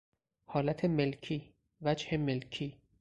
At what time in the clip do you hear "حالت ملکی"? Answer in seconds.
0.51-1.39